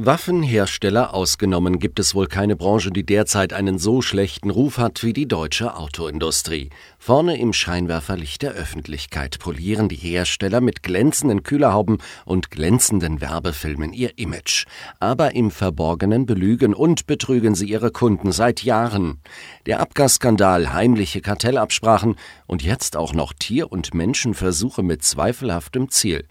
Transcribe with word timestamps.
Waffenhersteller 0.00 1.12
ausgenommen 1.12 1.80
gibt 1.80 1.98
es 1.98 2.14
wohl 2.14 2.28
keine 2.28 2.54
Branche, 2.54 2.92
die 2.92 3.04
derzeit 3.04 3.52
einen 3.52 3.80
so 3.80 4.00
schlechten 4.00 4.48
Ruf 4.48 4.78
hat 4.78 5.02
wie 5.02 5.12
die 5.12 5.26
deutsche 5.26 5.74
Autoindustrie. 5.74 6.70
Vorne 7.00 7.36
im 7.36 7.52
Scheinwerferlicht 7.52 8.42
der 8.42 8.52
Öffentlichkeit 8.52 9.40
polieren 9.40 9.88
die 9.88 9.96
Hersteller 9.96 10.60
mit 10.60 10.84
glänzenden 10.84 11.42
Kühlerhauben 11.42 11.98
und 12.24 12.52
glänzenden 12.52 13.20
Werbefilmen 13.20 13.92
ihr 13.92 14.16
Image. 14.18 14.66
Aber 15.00 15.34
im 15.34 15.50
Verborgenen 15.50 16.26
belügen 16.26 16.74
und 16.74 17.08
betrügen 17.08 17.56
sie 17.56 17.68
ihre 17.68 17.90
Kunden 17.90 18.30
seit 18.30 18.62
Jahren. 18.62 19.18
Der 19.66 19.80
Abgasskandal, 19.80 20.72
heimliche 20.72 21.22
Kartellabsprachen 21.22 22.14
und 22.46 22.62
jetzt 22.62 22.96
auch 22.96 23.14
noch 23.14 23.32
Tier- 23.32 23.72
und 23.72 23.94
Menschenversuche 23.94 24.84
mit 24.84 25.02
zweifelhaftem 25.02 25.88
Ziel. 25.88 26.24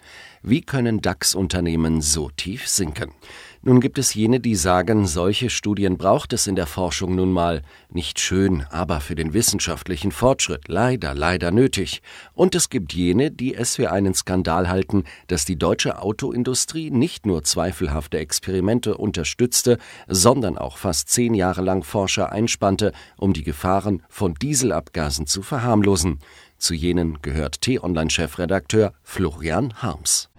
Wie 0.49 0.61
können 0.61 1.01
DAX-Unternehmen 1.01 1.99
so 1.99 2.29
tief 2.29 2.69
sinken? 2.69 3.11
Nun 3.63 3.81
gibt 3.81 3.97
es 3.97 4.13
jene, 4.13 4.39
die 4.39 4.55
sagen, 4.55 5.05
solche 5.05 5.49
Studien 5.49 5.97
braucht 5.97 6.31
es 6.31 6.47
in 6.47 6.55
der 6.55 6.67
Forschung 6.67 7.15
nun 7.15 7.33
mal. 7.33 7.63
Nicht 7.89 8.17
schön, 8.17 8.65
aber 8.69 9.01
für 9.01 9.15
den 9.15 9.33
wissenschaftlichen 9.33 10.13
Fortschritt 10.13 10.69
leider, 10.69 11.13
leider 11.13 11.51
nötig. 11.51 12.01
Und 12.33 12.55
es 12.55 12.69
gibt 12.69 12.93
jene, 12.93 13.29
die 13.29 13.55
es 13.55 13.75
für 13.75 13.91
einen 13.91 14.13
Skandal 14.13 14.69
halten, 14.69 15.03
dass 15.27 15.43
die 15.43 15.57
deutsche 15.57 16.01
Autoindustrie 16.01 16.91
nicht 16.91 17.25
nur 17.25 17.43
zweifelhafte 17.43 18.17
Experimente 18.17 18.95
unterstützte, 18.95 19.77
sondern 20.07 20.57
auch 20.57 20.77
fast 20.77 21.09
zehn 21.09 21.33
Jahre 21.33 21.61
lang 21.61 21.83
Forscher 21.83 22.31
einspannte, 22.31 22.93
um 23.17 23.33
die 23.33 23.43
Gefahren 23.43 24.01
von 24.07 24.33
Dieselabgasen 24.35 25.27
zu 25.27 25.41
verharmlosen. 25.41 26.19
Zu 26.57 26.73
jenen 26.73 27.21
gehört 27.21 27.61
T-Online-Chefredakteur 27.61 28.93
Florian 29.03 29.73
Harms. 29.81 30.29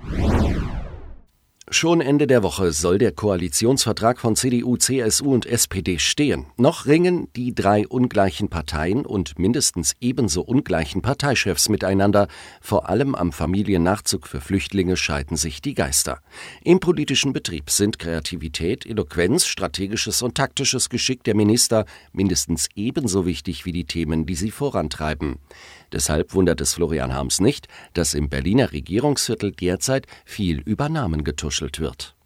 Schon 1.70 2.00
Ende 2.00 2.26
der 2.26 2.42
Woche 2.42 2.72
soll 2.72 2.96
der 2.96 3.12
Koalitionsvertrag 3.12 4.18
von 4.18 4.36
CDU, 4.36 4.78
CSU 4.78 5.34
und 5.34 5.44
SPD 5.44 5.98
stehen. 5.98 6.46
Noch 6.56 6.86
ringen 6.86 7.28
die 7.36 7.54
drei 7.54 7.86
ungleichen 7.86 8.48
Parteien 8.48 9.04
und 9.04 9.38
mindestens 9.38 9.94
ebenso 10.00 10.40
ungleichen 10.40 11.02
Parteichefs 11.02 11.68
miteinander. 11.68 12.28
Vor 12.62 12.88
allem 12.88 13.14
am 13.14 13.32
Familiennachzug 13.32 14.26
für 14.26 14.40
Flüchtlinge 14.40 14.96
scheiden 14.96 15.36
sich 15.36 15.60
die 15.60 15.74
Geister. 15.74 16.22
Im 16.64 16.80
politischen 16.80 17.34
Betrieb 17.34 17.68
sind 17.68 17.98
Kreativität, 17.98 18.86
Eloquenz, 18.86 19.44
strategisches 19.44 20.22
und 20.22 20.36
taktisches 20.36 20.88
Geschick 20.88 21.22
der 21.24 21.34
Minister 21.34 21.84
mindestens 22.12 22.68
ebenso 22.76 23.26
wichtig 23.26 23.66
wie 23.66 23.72
die 23.72 23.84
Themen, 23.84 24.24
die 24.24 24.36
sie 24.36 24.50
vorantreiben. 24.50 25.36
Deshalb 25.92 26.34
wundert 26.34 26.60
es 26.60 26.74
Florian 26.74 27.14
Harms 27.14 27.40
nicht, 27.40 27.66
dass 27.94 28.14
im 28.14 28.28
Berliner 28.28 28.72
Regierungsviertel 28.72 29.52
derzeit 29.52 30.06
viel 30.24 30.60
über 30.60 30.88
Namen 30.88 31.24
getuschelt 31.58 31.80
wird. 31.80 32.17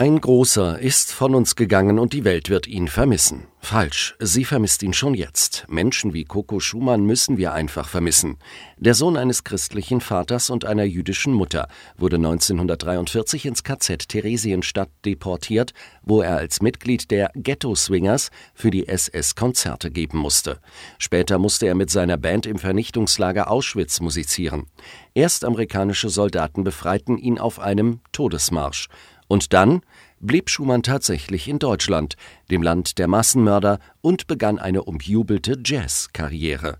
Ein 0.00 0.18
Großer 0.18 0.78
ist 0.78 1.12
von 1.12 1.34
uns 1.34 1.56
gegangen 1.56 1.98
und 1.98 2.14
die 2.14 2.24
Welt 2.24 2.48
wird 2.48 2.66
ihn 2.66 2.88
vermissen. 2.88 3.48
Falsch, 3.58 4.16
sie 4.18 4.46
vermisst 4.46 4.82
ihn 4.82 4.94
schon 4.94 5.12
jetzt. 5.12 5.66
Menschen 5.68 6.14
wie 6.14 6.24
Coco 6.24 6.58
Schumann 6.58 7.04
müssen 7.04 7.36
wir 7.36 7.52
einfach 7.52 7.86
vermissen. 7.86 8.38
Der 8.78 8.94
Sohn 8.94 9.18
eines 9.18 9.44
christlichen 9.44 10.00
Vaters 10.00 10.48
und 10.48 10.64
einer 10.64 10.84
jüdischen 10.84 11.34
Mutter 11.34 11.68
wurde 11.98 12.16
1943 12.16 13.44
ins 13.44 13.62
KZ 13.62 14.08
Theresienstadt 14.08 14.88
deportiert, 15.04 15.74
wo 16.02 16.22
er 16.22 16.38
als 16.38 16.62
Mitglied 16.62 17.10
der 17.10 17.30
Ghetto 17.34 17.74
Swingers 17.74 18.30
für 18.54 18.70
die 18.70 18.88
SS 18.88 19.34
Konzerte 19.34 19.90
geben 19.90 20.16
musste. 20.16 20.60
Später 20.96 21.38
musste 21.38 21.66
er 21.66 21.74
mit 21.74 21.90
seiner 21.90 22.16
Band 22.16 22.46
im 22.46 22.58
Vernichtungslager 22.58 23.50
Auschwitz 23.50 24.00
musizieren. 24.00 24.64
Erst 25.12 25.44
amerikanische 25.44 26.08
Soldaten 26.08 26.64
befreiten 26.64 27.18
ihn 27.18 27.38
auf 27.38 27.58
einem 27.58 28.00
Todesmarsch. 28.12 28.88
Und 29.30 29.52
dann 29.52 29.82
blieb 30.18 30.50
Schumann 30.50 30.82
tatsächlich 30.82 31.46
in 31.46 31.60
Deutschland, 31.60 32.16
dem 32.50 32.64
Land 32.64 32.98
der 32.98 33.06
Massenmörder, 33.06 33.78
und 34.00 34.26
begann 34.26 34.58
eine 34.58 34.82
umjubelte 34.82 35.56
Jazzkarriere. 35.64 36.78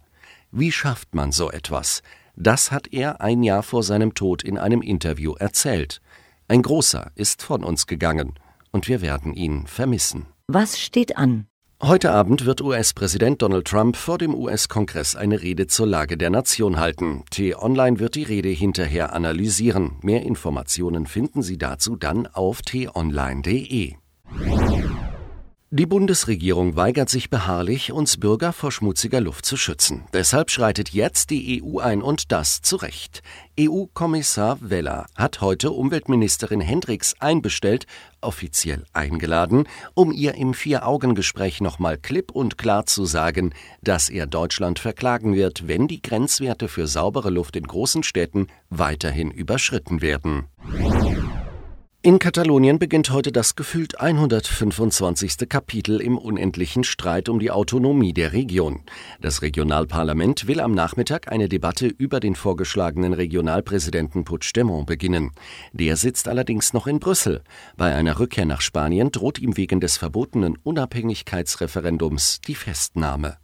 Wie 0.50 0.72
schafft 0.72 1.14
man 1.14 1.30
so 1.30 1.52
etwas? 1.52 2.02
Das 2.34 2.72
hat 2.72 2.92
er 2.92 3.20
ein 3.20 3.44
Jahr 3.44 3.62
vor 3.62 3.84
seinem 3.84 4.14
Tod 4.14 4.42
in 4.42 4.58
einem 4.58 4.82
Interview 4.82 5.34
erzählt. 5.34 6.00
Ein 6.48 6.62
großer 6.62 7.12
ist 7.14 7.40
von 7.40 7.62
uns 7.62 7.86
gegangen, 7.86 8.34
und 8.72 8.88
wir 8.88 9.00
werden 9.00 9.32
ihn 9.32 9.68
vermissen. 9.68 10.26
Was 10.48 10.80
steht 10.80 11.16
an? 11.16 11.46
Heute 11.82 12.12
Abend 12.12 12.44
wird 12.44 12.60
US-Präsident 12.60 13.40
Donald 13.40 13.66
Trump 13.66 13.96
vor 13.96 14.18
dem 14.18 14.34
US-Kongress 14.34 15.16
eine 15.16 15.40
Rede 15.40 15.66
zur 15.66 15.86
Lage 15.86 16.18
der 16.18 16.28
Nation 16.28 16.78
halten. 16.78 17.24
T-Online 17.30 17.98
wird 17.98 18.16
die 18.16 18.22
Rede 18.22 18.50
hinterher 18.50 19.14
analysieren. 19.14 19.92
Mehr 20.02 20.22
Informationen 20.22 21.06
finden 21.06 21.40
Sie 21.40 21.56
dazu 21.56 21.96
dann 21.96 22.26
auf 22.26 22.60
t-online.de. 22.60 23.94
Die 25.72 25.86
Bundesregierung 25.86 26.74
weigert 26.74 27.08
sich 27.08 27.30
beharrlich, 27.30 27.92
uns 27.92 28.16
Bürger 28.16 28.52
vor 28.52 28.72
schmutziger 28.72 29.20
Luft 29.20 29.46
zu 29.46 29.56
schützen. 29.56 30.02
Deshalb 30.12 30.50
schreitet 30.50 30.88
jetzt 30.88 31.30
die 31.30 31.62
EU 31.62 31.78
ein 31.78 32.02
und 32.02 32.32
das 32.32 32.60
zu 32.60 32.74
Recht. 32.74 33.22
EU-Kommissar 33.56 34.58
Weller 34.60 35.06
hat 35.14 35.40
heute 35.40 35.70
Umweltministerin 35.70 36.60
Hendricks 36.60 37.14
einbestellt, 37.20 37.86
offiziell 38.20 38.84
eingeladen, 38.92 39.68
um 39.94 40.10
ihr 40.10 40.34
im 40.34 40.54
Vier-Augen-Gespräch 40.54 41.60
nochmal 41.60 41.98
klipp 41.98 42.32
und 42.32 42.58
klar 42.58 42.86
zu 42.86 43.04
sagen, 43.04 43.54
dass 43.80 44.08
er 44.08 44.26
Deutschland 44.26 44.80
verklagen 44.80 45.36
wird, 45.36 45.68
wenn 45.68 45.86
die 45.86 46.02
Grenzwerte 46.02 46.66
für 46.66 46.88
saubere 46.88 47.30
Luft 47.30 47.54
in 47.54 47.64
großen 47.64 48.02
Städten 48.02 48.48
weiterhin 48.70 49.30
überschritten 49.30 50.02
werden. 50.02 50.46
In 52.02 52.18
Katalonien 52.18 52.78
beginnt 52.78 53.10
heute 53.10 53.30
das 53.30 53.56
gefühlt 53.56 54.00
125. 54.00 55.46
Kapitel 55.50 56.00
im 56.00 56.16
unendlichen 56.16 56.82
Streit 56.82 57.28
um 57.28 57.38
die 57.38 57.50
Autonomie 57.50 58.14
der 58.14 58.32
Region. 58.32 58.80
Das 59.20 59.42
Regionalparlament 59.42 60.46
will 60.46 60.60
am 60.60 60.72
Nachmittag 60.72 61.30
eine 61.30 61.50
Debatte 61.50 61.88
über 61.88 62.18
den 62.18 62.36
vorgeschlagenen 62.36 63.12
Regionalpräsidenten 63.12 64.24
Puigdemont 64.24 64.86
beginnen. 64.86 65.32
Der 65.74 65.98
sitzt 65.98 66.26
allerdings 66.26 66.72
noch 66.72 66.86
in 66.86 67.00
Brüssel. 67.00 67.42
Bei 67.76 67.94
einer 67.94 68.18
Rückkehr 68.18 68.46
nach 68.46 68.62
Spanien 68.62 69.12
droht 69.12 69.38
ihm 69.38 69.58
wegen 69.58 69.80
des 69.80 69.98
verbotenen 69.98 70.56
Unabhängigkeitsreferendums 70.56 72.40
die 72.40 72.54
Festnahme. 72.54 73.36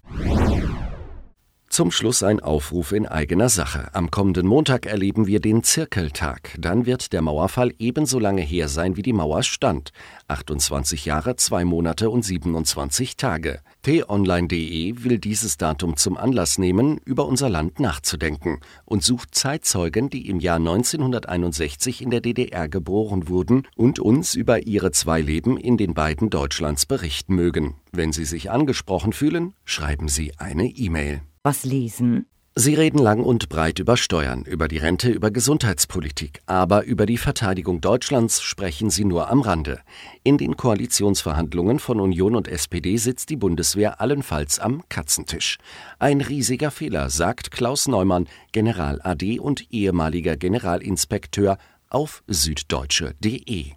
Zum 1.76 1.90
Schluss 1.90 2.22
ein 2.22 2.40
Aufruf 2.40 2.92
in 2.92 3.04
eigener 3.04 3.50
Sache. 3.50 3.90
Am 3.92 4.10
kommenden 4.10 4.46
Montag 4.46 4.86
erleben 4.86 5.26
wir 5.26 5.40
den 5.40 5.62
Zirkeltag. 5.62 6.56
Dann 6.58 6.86
wird 6.86 7.12
der 7.12 7.20
Mauerfall 7.20 7.74
ebenso 7.78 8.18
lange 8.18 8.40
her 8.40 8.68
sein, 8.68 8.96
wie 8.96 9.02
die 9.02 9.12
Mauer 9.12 9.42
stand. 9.42 9.92
28 10.26 11.04
Jahre, 11.04 11.36
zwei 11.36 11.66
Monate 11.66 12.08
und 12.08 12.24
27 12.24 13.18
Tage. 13.18 13.60
t-online.de 13.82 15.04
will 15.04 15.18
dieses 15.18 15.58
Datum 15.58 15.98
zum 15.98 16.16
Anlass 16.16 16.56
nehmen, 16.56 16.96
über 17.04 17.26
unser 17.26 17.50
Land 17.50 17.78
nachzudenken 17.78 18.60
und 18.86 19.02
sucht 19.02 19.34
Zeitzeugen, 19.34 20.08
die 20.08 20.30
im 20.30 20.40
Jahr 20.40 20.56
1961 20.56 22.00
in 22.00 22.08
der 22.08 22.22
DDR 22.22 22.70
geboren 22.70 23.28
wurden 23.28 23.68
und 23.76 23.98
uns 23.98 24.34
über 24.34 24.66
ihre 24.66 24.92
zwei 24.92 25.20
Leben 25.20 25.58
in 25.58 25.76
den 25.76 25.92
beiden 25.92 26.30
Deutschlands 26.30 26.86
berichten 26.86 27.34
mögen. 27.34 27.74
Wenn 27.92 28.14
Sie 28.14 28.24
sich 28.24 28.50
angesprochen 28.50 29.12
fühlen, 29.12 29.52
schreiben 29.66 30.08
Sie 30.08 30.32
eine 30.38 30.68
E-Mail. 30.68 31.20
Was 31.46 31.64
lesen? 31.64 32.26
Sie 32.56 32.74
reden 32.74 32.98
lang 32.98 33.22
und 33.22 33.48
breit 33.48 33.78
über 33.78 33.96
Steuern, 33.96 34.42
über 34.42 34.66
die 34.66 34.78
Rente, 34.78 35.10
über 35.10 35.30
Gesundheitspolitik, 35.30 36.40
aber 36.46 36.82
über 36.82 37.06
die 37.06 37.18
Verteidigung 37.18 37.80
Deutschlands 37.80 38.42
sprechen 38.42 38.90
Sie 38.90 39.04
nur 39.04 39.30
am 39.30 39.42
Rande. 39.42 39.78
In 40.24 40.38
den 40.38 40.56
Koalitionsverhandlungen 40.56 41.78
von 41.78 42.00
Union 42.00 42.34
und 42.34 42.48
SPD 42.48 42.96
sitzt 42.96 43.30
die 43.30 43.36
Bundeswehr 43.36 44.00
allenfalls 44.00 44.58
am 44.58 44.82
Katzentisch. 44.88 45.58
Ein 46.00 46.20
riesiger 46.20 46.72
Fehler, 46.72 47.10
sagt 47.10 47.52
Klaus 47.52 47.86
Neumann, 47.86 48.26
General 48.50 49.00
AD 49.00 49.38
und 49.38 49.72
ehemaliger 49.72 50.36
Generalinspekteur 50.36 51.58
auf 51.88 52.24
süddeutsche.de. 52.26 53.74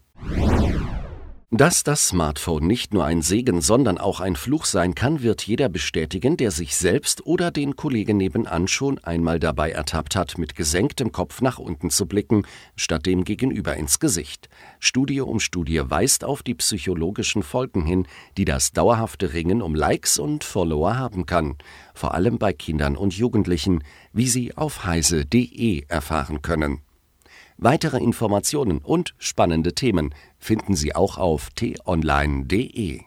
Dass 1.52 1.82
das 1.82 2.10
Smartphone 2.10 2.68
nicht 2.68 2.94
nur 2.94 3.06
ein 3.06 3.24
Segen, 3.24 3.62
sondern 3.62 3.98
auch 3.98 4.20
ein 4.20 4.36
Fluch 4.36 4.66
sein 4.66 4.94
kann, 4.94 5.24
wird 5.24 5.42
jeder 5.42 5.68
bestätigen, 5.68 6.38
der 6.38 6.52
sich 6.52 6.76
selbst 6.76 7.26
oder 7.26 7.50
den 7.50 7.76
Kollegen 7.76 8.18
nebenan 8.18 8.68
schon 8.68 9.00
einmal 9.00 9.40
dabei 9.40 9.72
ertappt 9.72 10.16
hat, 10.16 10.38
mit 10.38 10.54
gesenktem 10.54 11.12
Kopf 11.12 11.42
nach 11.42 11.58
unten 11.58 11.90
zu 11.90 12.06
blicken, 12.06 12.44
statt 12.76 13.08
dem 13.08 13.24
Gegenüber 13.24 13.76
ins 13.76 13.98
Gesicht. 13.98 14.48
Studie 14.80 15.22
um 15.22 15.40
Studie 15.40 15.82
weist 15.84 16.24
auf 16.24 16.44
die 16.44 16.54
psychologischen 16.54 17.42
Folgen 17.42 17.84
hin, 17.84 18.08
die 18.38 18.46
das 18.46 18.72
dauerhafte 18.72 19.34
Ringen 19.34 19.64
um 19.64 19.74
Likes 19.74 20.20
und 20.20 20.44
Follower 20.44 20.98
haben 20.98 21.26
kann, 21.26 21.56
vor 21.96 22.14
allem 22.14 22.38
bei 22.38 22.54
Kindern 22.54 22.96
und 22.96 23.16
Jugendlichen, 23.16 23.84
wie 24.14 24.28
sie 24.28 24.56
auf 24.56 24.86
heise.de 24.86 25.86
erfahren 25.88 26.44
können. 26.44 26.84
Weitere 27.62 27.98
Informationen 27.98 28.78
und 28.78 29.14
spannende 29.18 29.76
Themen 29.76 30.16
finden 30.38 30.78
Sie 30.78 30.96
auch 30.96 31.18
auf 31.18 31.50
t-online.de. 31.50 33.02